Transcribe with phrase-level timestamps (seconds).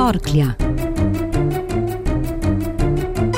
[0.00, 0.46] Torklja.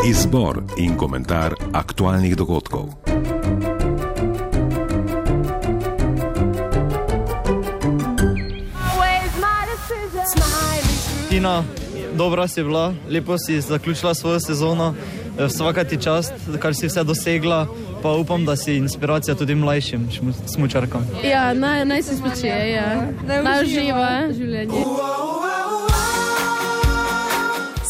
[0.06, 2.87] Izbor in komentar aktualnih dogodkov.
[11.29, 11.65] Tina,
[12.15, 14.94] dobra si bila, lepo si zaključila svojo sezono,
[15.38, 17.66] eh, vsaka ti čast, kar si vse dosegla,
[18.02, 20.09] pa upam, da si inspiracija tudi mlajšim
[20.47, 21.06] smučarkam.
[21.24, 23.09] Ja, naj, naj se spočije, ja.
[23.43, 24.85] naj uživa življenje.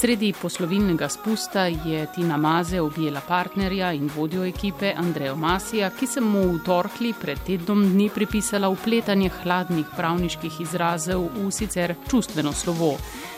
[0.02, 6.20] Sredi poslovilnega spusta je Tina Maze objela partnerja in vodjo ekipe Andrejo Masija, ki se
[6.20, 12.96] mu v torkli pred tednom dni pripisala upletanje hladnih pravniških izrazov v sicer čustveno slovo.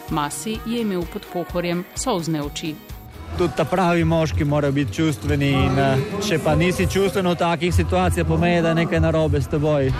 [0.09, 2.75] Masi je imel pod pohorjem solzne oči.
[3.39, 7.75] Tudi ta pravi moški mora biti čustveni in eh, če pa nisi čustven v takih
[7.75, 9.93] situacijah, pomeni, da je nekaj narobe s teboj.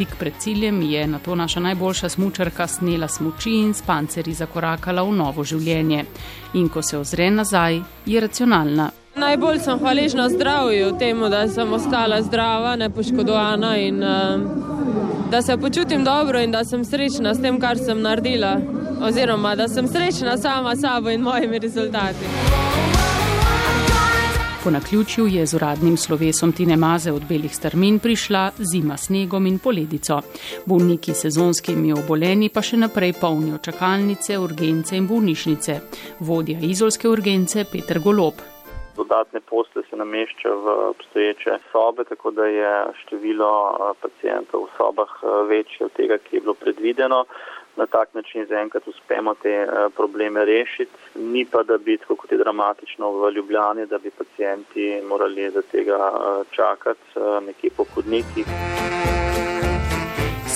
[0.00, 5.02] Tik pred ciljem je na to naša najboljša smučarka snela smuči in s panceri zakorakala
[5.02, 6.04] v novo življenje.
[6.54, 8.86] In ko se ozre nazaj, je racionalna.
[9.20, 14.40] Najbolj sem hvaležna zdravju, temu, da sem ostala zdrava, nepoškodovana in uh,
[15.30, 18.56] da se počutim dobro in da sem srečna s tem, kar sem naredila.
[19.04, 22.69] Oziroma, da sem srečna sama s sabo in mojimi rezultati.
[24.64, 29.58] Po naključju je z uradnim slovesom Tine Maze od belih strmin prišla zima snegom in
[29.58, 30.20] poledico.
[30.66, 35.78] Bolniki sezonskimi oboleni pa še naprej polnijo čakalnice, urgence in bolnišnice.
[36.28, 38.42] Vodja izolske urgence Peter Golob.
[38.96, 43.52] Dodatne posle se namešča v obstoječe sobe, tako da je število
[44.02, 45.16] pacijentov v sobah
[45.48, 47.24] večje od tega, ki je bilo predvideno
[47.80, 50.92] na tak način zaenkrat uspemo te eh, probleme rešiti.
[51.14, 55.62] Ni pa, da bi, tako kot je dramatično v Ljubljani, da bi pacijenti morali za
[55.72, 58.46] tega eh, čakati eh, nekje po hodnikih.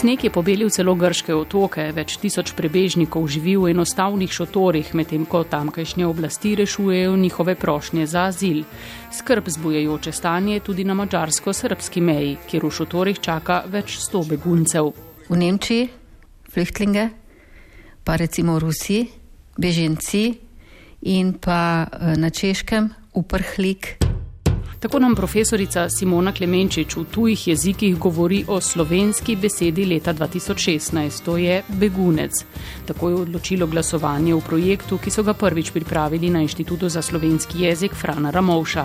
[0.00, 5.44] Sneg je pobelil celo grške otoke, več tisoč prebežnikov živi v enostavnih šotorih, medtem ko
[5.48, 8.64] tamkajšnje oblasti rešujejo njihove prošnje za azil.
[9.12, 14.92] Skrb zbujajoče stanje tudi na mačarsko-srpski meji, kjer v šotorih čaka več sto beguncev.
[15.30, 16.03] V Nemčiji
[16.54, 17.10] flüchtlinge,
[18.06, 19.10] pa recimo Rusi,
[19.58, 20.38] beženci
[21.10, 24.03] in pa eh, na češkem uprhlik.
[24.84, 31.36] Tako nam profesorica Simona Klemenčič v tujih jezikih govori o slovenski besedi leta 2016, to
[31.36, 32.44] je begunec.
[32.86, 37.62] Tako je odločilo glasovanje v projektu, ki so ga prvič pripravili na Inštitutu za slovenski
[37.62, 38.84] jezik Frana Ramovša.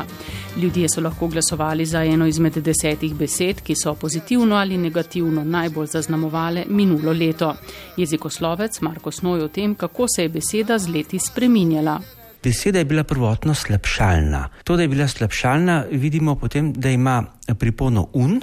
[0.58, 5.88] Ljudje so lahko glasovali za eno izmed desetih besed, ki so pozitivno ali negativno najbolj
[5.88, 7.56] zaznamovale minulo leto.
[7.98, 12.19] Jezikoslovec Marko Snoj o tem, kako se je beseda z leti spreminjala.
[12.44, 14.50] Beseda je bila prvotno slabšalna.
[14.64, 17.24] To, da je bila slabšalna, vidimo potem, da ima
[17.56, 18.40] pripono un,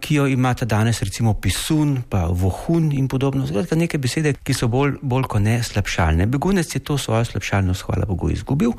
[0.00, 3.46] ki jo imata danes recimo pisun, pa vohun in podobno.
[3.46, 6.26] Zgledka neke besede, ki so bolj, bolj kot ne slabšalne.
[6.26, 8.72] Begunec je to svojo slabšalnost, hvala Bogu, izgubil.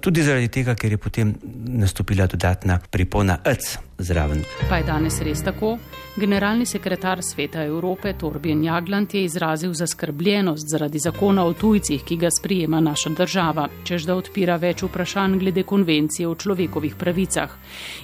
[0.00, 1.34] Tudi zaradi tega, ker je potem
[1.66, 4.42] nastopila dodatna pripona ec zraven.
[4.68, 5.76] Pa je danes res tako?
[6.16, 12.28] Generalni sekretar Sveta Evrope Torbjörn Jagland je izrazil zaskrbljenost zaradi zakona o tujcih, ki ga
[12.30, 17.54] sprijema naša država, čež da odpira več vprašanj glede konvencije o človekovih pravicah.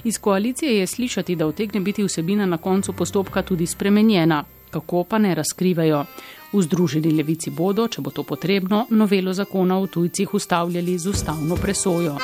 [0.03, 0.87] Iz koalicije je
[1.19, 4.43] slišati, da utegne biti vsebina na koncu postopka tudi spremenjena.
[4.71, 6.05] Kako pa ne razkrivajo?
[6.53, 11.55] V Združeni levici bodo, če bo to potrebno, novelo zakona o tujcih ustavljali z ustavno
[11.55, 12.17] presojo.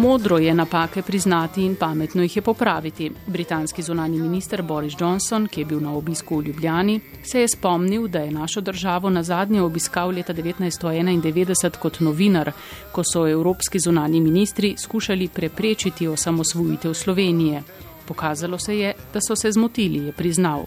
[0.00, 3.10] Modro je napake priznati in pametno jih je popraviti.
[3.26, 8.08] Britanski zunani minister Boris Johnson, ki je bil na obisku v Ljubljani, se je spomnil,
[8.08, 12.52] da je našo državo na zadnje obiskal leta 1991 kot novinar,
[12.92, 17.62] ko so evropski zunani ministri skušali preprečiti osamosvojitev Slovenije.
[18.08, 20.64] Pokazalo se je, da so se zmotili, je priznal.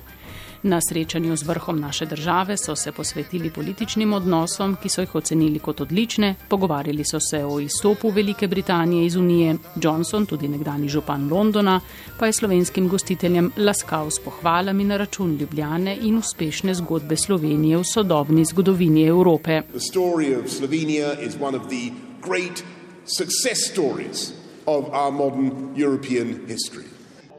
[0.63, 5.59] Na srečanju z vrhom naše države so se posvetili političnim odnosom, ki so jih ocenili
[5.59, 11.29] kot odlične, pogovarjali so se o izstopu Velike Britanije iz Unije, Johnson, tudi nekdani župan
[11.31, 11.81] Londona,
[12.19, 17.83] pa je slovenskim gostiteljem laskal s pohvalami na račun Ljubljane in uspešne zgodbe Slovenije v
[17.83, 19.61] sodobni zgodovini Evrope.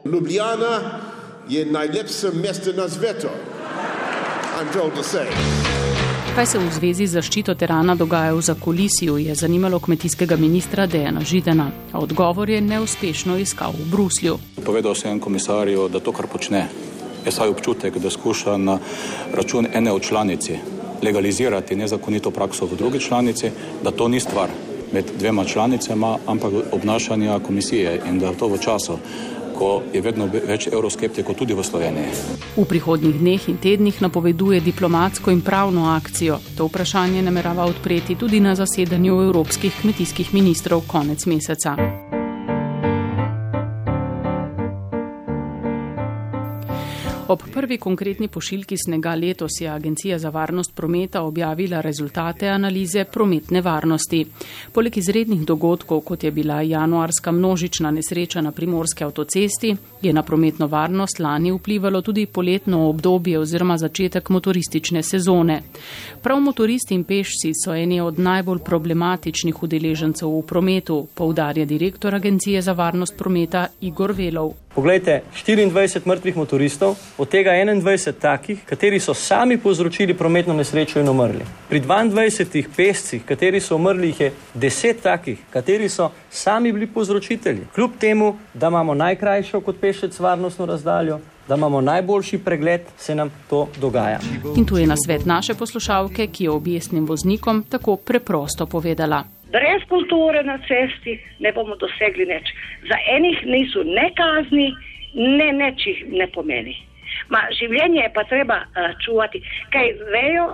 [0.05, 1.01] Ljubljana
[1.49, 3.27] je najlepše mesto na svetu.
[6.35, 11.21] Kaj se v zvezi z zaščito terana dogaja v zakolisiju, je zanimalo kmetijskega ministra Dejana
[11.21, 11.71] Židena.
[11.93, 14.37] Odgovor je neuspešno iskal v Bruslju.
[14.65, 16.67] Povedal sem komisarju, da to, kar počne,
[17.25, 18.79] je saj občutek, da skuša na
[19.33, 20.57] račun ene od članici
[21.03, 23.51] legalizirati nezakonito prakso v drugi članici,
[23.83, 24.49] da to ni stvar
[24.93, 28.97] med dvema članicama, ampak obnašanja komisije in da to v času
[29.57, 32.11] ko je vedno več euroskeptikov tudi v Sloveniji.
[32.55, 36.39] V prihodnjih dneh in tednih napoveduje diplomatsko in pravno akcijo.
[36.57, 42.04] To vprašanje namerava odpreti tudi na zasedanju evropskih kmetijskih ministrov konec meseca.
[47.27, 53.61] Ob prvi konkretni pošiljki snega letos je Agencija za varnost prometa objavila rezultate analize prometne
[53.61, 54.25] varnosti.
[54.73, 60.67] Poleg izrednih dogodkov, kot je bila januarska množična nesreča na primorske avtocesti, je na prometno
[60.67, 65.61] varnost lani vplivalo tudi poletno obdobje oziroma začetek motoristične sezone.
[66.21, 72.61] Prav motoristi in pešci so eni od najbolj problematičnih udeležencev v prometu, poudarja direktor Agencije
[72.61, 74.64] za varnost prometa Igor Velov.
[74.75, 81.07] Poglejte, 24 mrtvih motoristov, od tega 21 takih, kateri so sami povzročili prometno nesrečo in
[81.07, 81.45] umrli.
[81.69, 87.67] Pri 22 pescih, kateri so umrli, jih je 10 takih, kateri so sami bili povzročitelji.
[87.75, 93.31] Kljub temu, da imamo najkrajšo kot pešec varnostno razdaljo, da imamo najboljši pregled, se nam
[93.49, 94.19] to dogaja.
[94.57, 99.23] In tu je na svet naše poslušalke, ki je objestnim voznikom tako preprosto povedala.
[99.55, 102.51] Brez kulture na cesti ne bomo dosegli nič.
[102.89, 104.73] Za enih niso ne kazni,
[105.15, 106.75] ne nečih ne pomeni.
[107.31, 109.39] Ma, življenje je pa treba uh, čuvati,
[109.71, 110.49] kaj vejo,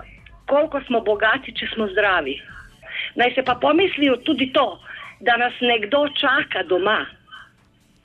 [0.46, 2.38] koliko smo bogati, če smo zdravi.
[3.18, 4.68] Naj se pa pomislijo tudi to,
[5.26, 7.02] da nas nekdo čaka doma.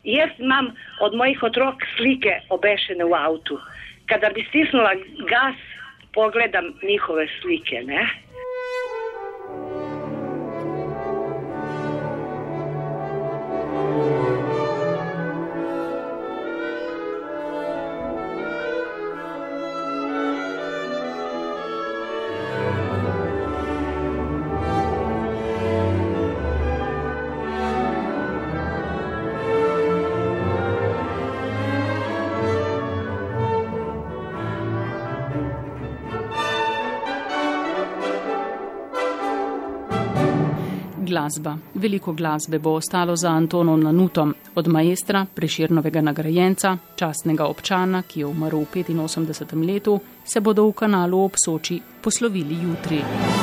[0.06, 0.72] Jaz imam
[1.04, 3.60] od mojih otrok slike obešene v avtu.
[4.08, 4.94] Kadar bi stisnila
[5.28, 5.58] gas,
[6.14, 7.82] pogledam njihove slike.
[7.84, 8.06] Ne?
[41.06, 41.56] Glasba.
[41.75, 48.26] Veliko glasbe bo ostalo za Antonom Lanutom, od maestra, preširnovega nagrajenca, častnega občana, ki je
[48.26, 49.67] umrl v 85.
[49.67, 53.35] letu, se bodo v kanalu ob Soči poslovili jutri.